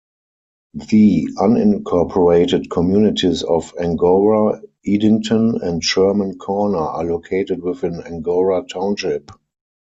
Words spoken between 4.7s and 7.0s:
Idington, and Sherman Corner